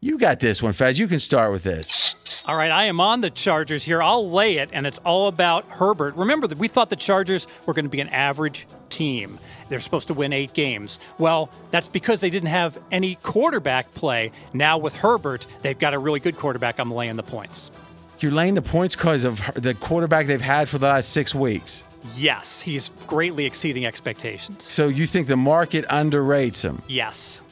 [0.00, 0.96] You got this one, Fez.
[0.96, 2.14] You can start with this.
[2.46, 4.00] All right, I am on the Chargers here.
[4.00, 6.14] I'll lay it, and it's all about Herbert.
[6.14, 9.40] Remember that we thought the Chargers were going to be an average team.
[9.68, 11.00] They're supposed to win eight games.
[11.18, 14.30] Well, that's because they didn't have any quarterback play.
[14.52, 16.78] Now with Herbert, they've got a really good quarterback.
[16.78, 17.72] I'm laying the points.
[18.20, 21.84] You're laying the points because of the quarterback they've had for the last six weeks.
[22.16, 24.64] Yes, he's greatly exceeding expectations.
[24.64, 26.82] So you think the market underrates him?
[26.88, 27.42] Yes.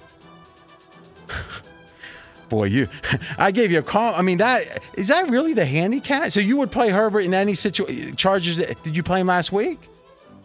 [2.48, 2.88] Boy, you
[3.38, 4.14] I gave you a call.
[4.14, 6.30] I mean, that is that really the handicap?
[6.30, 9.88] So you would play Herbert in any situation Chargers did you play him last week?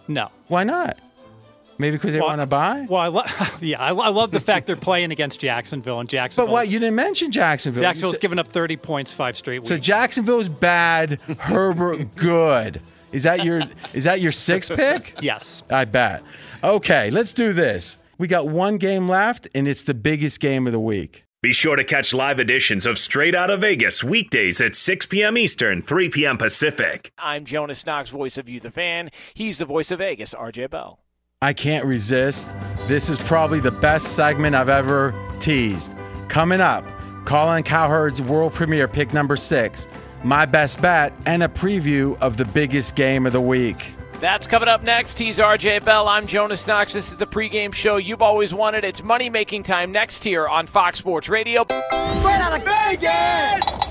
[0.08, 0.30] No.
[0.48, 0.98] Why not?
[1.82, 2.86] Maybe because they Well, want to buy?
[2.90, 3.24] Well, I lo-
[3.62, 6.48] yeah, I, lo- I love the fact they're playing against Jacksonville, and Jacksonville.
[6.48, 7.82] But what you didn't mention Jacksonville.
[7.82, 9.70] Jacksonville's said- given up 30 points five straight weeks.
[9.70, 12.82] So Jacksonville's bad, Herbert good.
[13.12, 13.62] Is that your
[13.94, 15.16] is that your sixth pick?
[15.22, 15.64] Yes.
[15.70, 16.24] I bet.
[16.64, 17.98] Okay, let's do this.
[18.18, 21.26] We got one game left, and it's the biggest game of the week.
[21.42, 25.40] Be sure to catch live editions of Straight Out of Vegas weekdays at 6 p.m.
[25.40, 26.38] Eastern, 3 p.m.
[26.38, 27.12] Pacific.
[27.18, 29.10] I'm Jonas Knox, voice of You the Fan.
[29.34, 31.00] He's the voice of Vegas, RJ Bell.
[31.44, 32.48] I can't resist.
[32.88, 35.92] This is probably the best segment I've ever teased.
[36.28, 36.86] Coming up,
[37.26, 39.88] Colin Cowherd's world premiere pick number six,
[40.24, 43.94] my best bet, and a preview of the biggest game of the week.
[44.20, 45.18] That's coming up next.
[45.18, 46.08] He's RJ Bell.
[46.08, 46.94] I'm Jonas Knox.
[46.94, 48.84] This is the pregame show you've always wanted.
[48.84, 51.64] It's money making time next here on Fox Sports Radio.
[51.64, 53.91] Straight out of Vegas!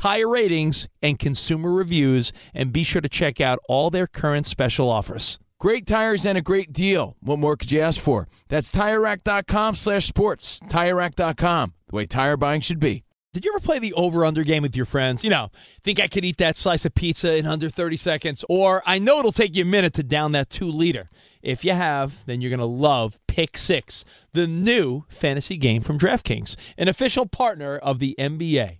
[0.00, 4.88] tire ratings, and consumer reviews, and be sure to check out all their current special
[4.88, 5.38] offers.
[5.58, 7.18] Great tires and a great deal.
[7.20, 8.26] What more could you ask for?
[8.48, 10.58] That's TireRack.com slash sports.
[10.60, 13.04] TireRack.com, the way tire buying should be.
[13.34, 15.22] Did you ever play the over under game with your friends?
[15.22, 15.50] You know,
[15.82, 18.42] think I could eat that slice of pizza in under 30 seconds?
[18.48, 21.10] Or I know it'll take you a minute to down that two liter.
[21.42, 25.98] If you have, then you're going to love Pick Six, the new fantasy game from
[25.98, 28.79] DraftKings, an official partner of the NBA.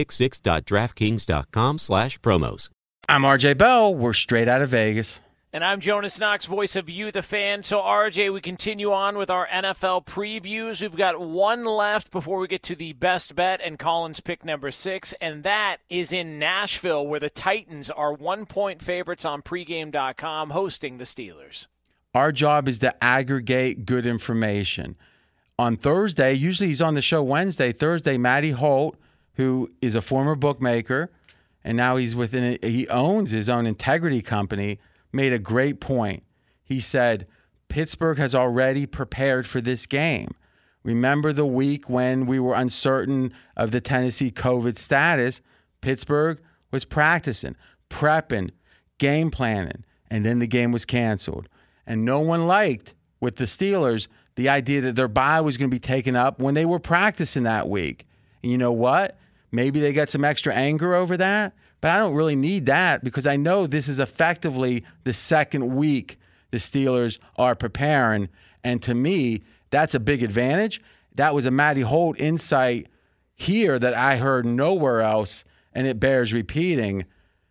[0.01, 2.69] pick6.draftkings.com slash promos.
[3.07, 3.93] I'm RJ Bell.
[3.93, 5.21] We're straight out of Vegas.
[5.53, 7.61] And I'm Jonas Knox, voice of you, the fan.
[7.63, 10.81] So, RJ, we continue on with our NFL previews.
[10.81, 14.71] We've got one left before we get to the best bet and Colin's pick number
[14.71, 20.51] six, and that is in Nashville, where the Titans are one point favorites on pregame.com
[20.51, 21.67] hosting the Steelers.
[22.15, 24.95] Our job is to aggregate good information.
[25.59, 27.73] On Thursday, usually he's on the show Wednesday.
[27.73, 28.95] Thursday, Matty Holt,
[29.41, 31.09] who is a former bookmaker,
[31.63, 34.79] and now he's within he owns his own integrity company,
[35.11, 36.21] made a great point.
[36.63, 37.27] He said,
[37.67, 40.35] Pittsburgh has already prepared for this game.
[40.83, 45.41] Remember the week when we were uncertain of the Tennessee COVID status?
[45.81, 46.39] Pittsburgh
[46.69, 47.55] was practicing,
[47.89, 48.51] prepping,
[48.99, 51.49] game planning, and then the game was canceled.
[51.87, 55.75] And no one liked with the Steelers the idea that their bye was going to
[55.75, 58.05] be taken up when they were practicing that week.
[58.43, 59.17] And you know what?
[59.51, 63.27] Maybe they got some extra anger over that, but I don't really need that because
[63.27, 66.17] I know this is effectively the second week
[66.51, 68.29] the Steelers are preparing.
[68.63, 70.81] And to me, that's a big advantage.
[71.15, 72.87] That was a Matty Holt insight
[73.35, 75.43] here that I heard nowhere else,
[75.73, 77.05] and it bears repeating.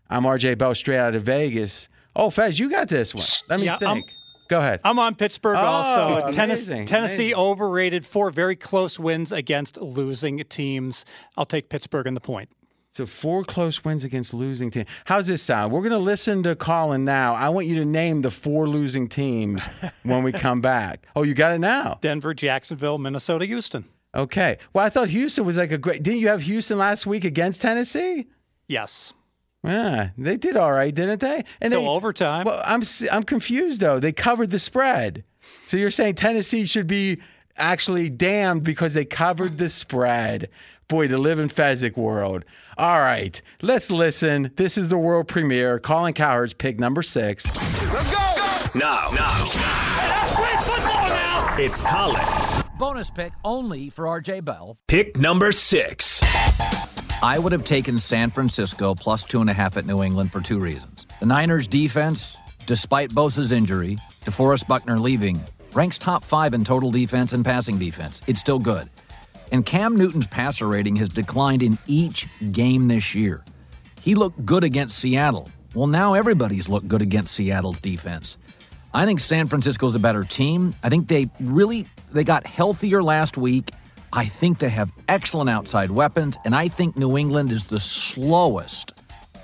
[0.08, 1.88] I'm RJ Bell straight out of Vegas.
[2.16, 3.26] Oh, Fez, you got this one.
[3.48, 4.10] Let me Yeah, I'm- think.
[4.50, 4.80] Go ahead.
[4.84, 6.30] I'm on Pittsburgh Oh, also.
[6.32, 7.34] Tennessee, amazing, Tennessee amazing.
[7.38, 8.04] overrated.
[8.04, 11.04] Four very close wins against losing teams.
[11.36, 12.50] I'll take Pittsburgh in the point.
[12.92, 14.88] So four close wins against losing teams.
[15.04, 15.72] How's this sound?
[15.72, 17.34] We're going to listen to Colin now.
[17.36, 19.64] I want you to name the four losing teams
[20.02, 21.06] when we come back.
[21.14, 21.98] Oh, you got it now.
[22.00, 23.84] Denver, Jacksonville, Minnesota, Houston.
[24.16, 24.58] Okay.
[24.72, 26.02] Well, I thought Houston was like a great.
[26.02, 28.26] Didn't you have Houston last week against Tennessee?
[28.66, 29.14] Yes.
[29.62, 31.44] Yeah, they did all right, didn't they?
[31.60, 32.46] And Till they, overtime.
[32.46, 34.00] Well, I'm s- I'm confused though.
[34.00, 35.24] They covered the spread.
[35.66, 37.18] So you're saying Tennessee should be
[37.56, 40.48] actually damned because they covered the spread.
[40.88, 42.44] Boy, to live in Fezzik world.
[42.78, 44.50] All right, let's listen.
[44.56, 45.78] This is the world premiere.
[45.78, 47.44] Colin Cowherd's pick number six.
[47.92, 48.78] Let's go.
[48.78, 49.44] Now, now.
[49.44, 51.56] that's great football now.
[51.58, 52.64] It's Colin's.
[52.78, 54.78] Bonus pick only for RJ Bell.
[54.88, 56.20] Pick number six.
[57.22, 60.40] I would have taken San Francisco plus two and a half at New England for
[60.40, 61.06] two reasons.
[61.20, 65.38] The Niners' defense, despite Bosa's injury, DeForest Buckner leaving,
[65.74, 68.22] ranks top five in total defense and passing defense.
[68.26, 68.88] It's still good.
[69.52, 73.44] And Cam Newton's passer rating has declined in each game this year.
[74.00, 75.50] He looked good against Seattle.
[75.74, 78.38] Well, now everybody's looked good against Seattle's defense.
[78.94, 80.74] I think San Francisco's a better team.
[80.82, 83.70] I think they really they got healthier last week.
[84.12, 88.92] I think they have excellent outside weapons, and I think New England is the slowest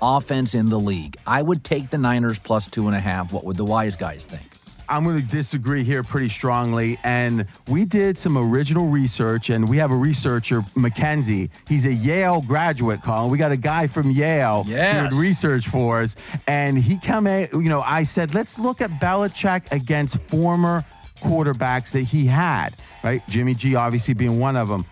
[0.01, 1.15] offense in the league.
[1.25, 3.31] I would take the Niners plus two and a half.
[3.31, 4.43] What would the wise guys think?
[4.89, 6.97] I'm going to disagree here pretty strongly.
[7.03, 11.49] And we did some original research, and we have a researcher, Mackenzie.
[11.67, 13.29] He's a Yale graduate, Colin.
[13.29, 15.09] We got a guy from Yale Yes.
[15.09, 16.15] doing research for us.
[16.47, 20.85] And he come in, you know, I said, let's look at Belichick against former
[21.19, 23.27] quarterbacks that he had, right?
[23.27, 24.85] Jimmy G obviously being one of them.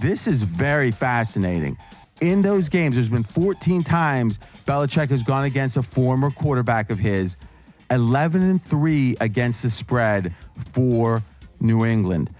[0.00, 1.76] This is very fascinating.
[2.20, 6.98] In those games, there's been 14 times Belichick has gone against a former quarterback of
[6.98, 7.36] his,
[7.90, 10.34] 11 and 3 against the spread
[10.72, 11.22] for
[11.60, 12.30] New England.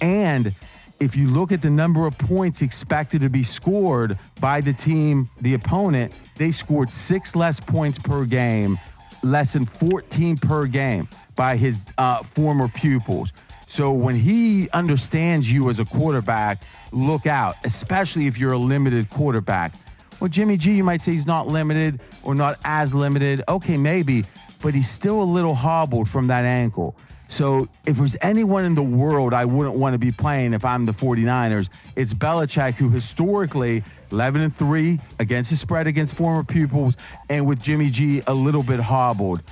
[0.00, 0.54] And
[1.00, 5.30] if you look at the number of points expected to be scored by the team,
[5.40, 8.78] the opponent, they scored six less points per game,
[9.22, 13.32] less than 14 per game by his uh, former pupils.
[13.66, 16.58] So when he understands you as a quarterback,
[16.92, 19.72] look out, especially if you're a limited quarterback.
[20.18, 23.42] Well, Jimmy G, you might say he's not limited or not as limited.
[23.48, 24.24] Okay, maybe,
[24.60, 26.96] but he's still a little hobbled from that ankle.
[27.30, 30.84] So if there's anyone in the world I wouldn't want to be playing if I'm
[30.84, 36.96] the 49ers, it's Belichick, who historically 11 and 3 against the spread against former pupils,
[37.28, 39.42] and with Jimmy G a little bit hobbled.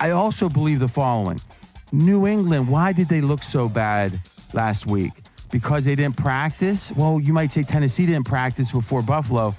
[0.00, 1.42] I also believe the following
[1.92, 4.18] New England, why did they look so bad
[4.54, 5.12] last week?
[5.52, 6.90] Because they didn't practice?
[6.90, 9.54] Well, you might say Tennessee didn't practice before Buffalo,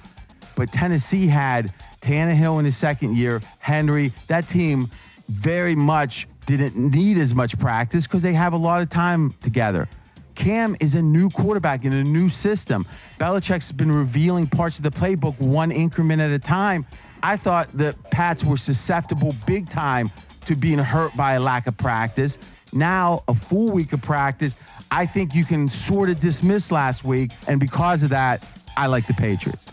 [0.56, 4.12] but Tennessee had Tannehill in his second year, Henry.
[4.26, 4.90] That team
[5.28, 9.88] very much didn't need as much practice because they have a lot of time together.
[10.34, 12.86] Cam is a new quarterback in a new system.
[13.18, 16.86] Belichick's been revealing parts of the playbook one increment at a time.
[17.22, 20.10] I thought the Pats were susceptible big time
[20.46, 22.38] to being hurt by a lack of practice.
[22.72, 24.56] Now, a full week of practice,
[24.90, 27.32] I think you can sort of dismiss last week.
[27.46, 28.44] And because of that,
[28.76, 29.66] I like the Patriots.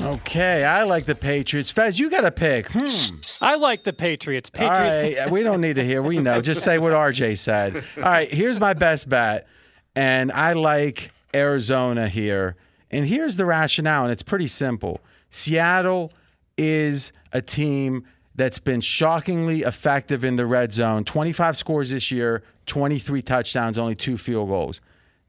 [0.00, 1.70] Okay, I like the Patriots.
[1.70, 2.68] Fez, you got to pick.
[2.72, 3.16] Hmm.
[3.40, 4.48] I like the Patriots.
[4.48, 5.04] Patriots.
[5.14, 6.02] All right, we don't need to hear.
[6.02, 6.40] We know.
[6.40, 7.76] Just say what RJ said.
[7.98, 9.46] All right, here's my best bet,
[9.94, 12.56] and I like Arizona here.
[12.90, 15.00] And here's the rationale, and it's pretty simple.
[15.30, 16.12] Seattle
[16.58, 21.04] is a team that's been shockingly effective in the red zone.
[21.04, 24.80] 25 scores this year, 23 touchdowns, only two field goals.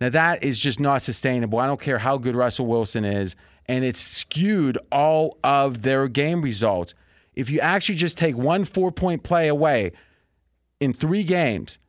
[0.04, 1.60] Now that is just not sustainable.
[1.60, 3.38] I don't care how good Russell Wilson is,
[3.68, 6.94] and it's skewed all of their game results.
[7.36, 9.94] If you actually just take one four-point play away
[10.82, 11.80] in three games,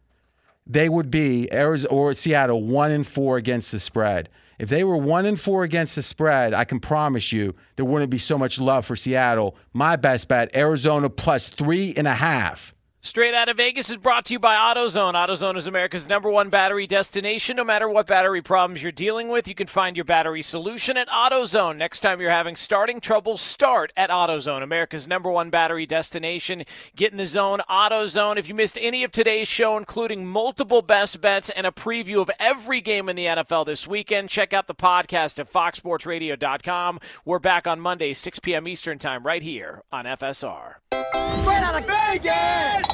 [0.65, 4.29] they would be Arizona or Seattle one and four against the spread.
[4.61, 8.13] If they were one and four against the spread, I can promise you there wouldn't
[8.13, 9.57] be so much love for Seattle.
[9.73, 12.74] My best bet: Arizona plus three and a half.
[13.05, 15.13] Straight out of Vegas is brought to you by AutoZone.
[15.13, 17.57] AutoZone is America's number one battery destination.
[17.57, 21.07] No matter what battery problems you're dealing with, you can find your battery solution at
[21.09, 21.77] AutoZone.
[21.77, 26.65] Next time you're having starting trouble, start at AutoZone, America's number one battery destination.
[26.97, 28.39] Get in the zone, AutoZone.
[28.39, 32.31] If you missed any of today's show, including multiple best bets and a preview of
[32.41, 37.01] every game in the NFL this weekend, check out the podcast at foxsportsradio.com.
[37.27, 38.67] We're back on Monday, 6 p.m.
[38.67, 40.77] Eastern Time, right here on FSR.
[40.91, 42.94] Straight out of Vegas!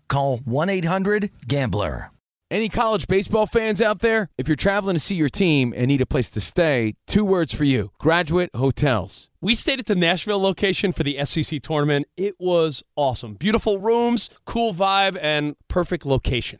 [0.11, 2.11] call 1-800-GAMBLER.
[2.51, 4.29] Any college baseball fans out there?
[4.37, 7.53] If you're traveling to see your team and need a place to stay, two words
[7.53, 9.29] for you Graduate Hotels.
[9.39, 12.07] We stayed at the Nashville location for the SEC tournament.
[12.17, 13.35] It was awesome.
[13.35, 16.59] Beautiful rooms, cool vibe, and perfect location.